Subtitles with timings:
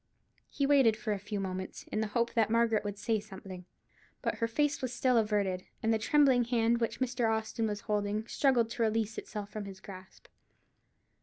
[0.49, 3.65] He waited for a few moments, in the hope that Margaret would say something;
[4.23, 7.29] but her face was still averted, and the trembling hand which Mr.
[7.31, 10.25] Austin was holding struggled to release itself from his grasp.